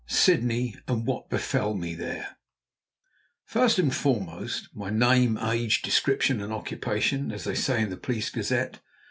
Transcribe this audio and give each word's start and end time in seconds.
SYDNEY, 0.07 0.77
AND 0.87 1.05
WHAT 1.05 1.29
BEFEL 1.29 1.75
ME 1.75 1.93
THERE 1.93 2.35
First 3.45 3.77
and 3.77 3.93
foremost, 3.93 4.69
my 4.73 4.89
name, 4.89 5.37
age, 5.37 5.83
description, 5.83 6.41
and 6.41 6.51
occupation, 6.51 7.31
as 7.31 7.43
they 7.43 7.53
say 7.53 7.83
in 7.83 7.91
the 7.91 7.97
Police 7.97 8.31
Gazette. 8.31 8.79